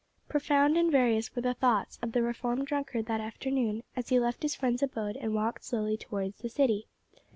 Profound 0.27 0.77
and 0.77 0.91
various 0.91 1.35
were 1.35 1.43
the 1.43 1.53
thoughts 1.53 1.99
of 2.01 2.11
the 2.13 2.23
reformed 2.23 2.65
drunkard 2.65 3.05
that 3.05 3.21
afternoon 3.21 3.83
as 3.95 4.09
he 4.09 4.19
left 4.19 4.41
his 4.41 4.55
friend's 4.55 4.81
abode 4.81 5.15
and 5.15 5.35
walked 5.35 5.63
slowly 5.63 5.95
towards 5.95 6.39
the 6.39 6.49
City. 6.49 6.87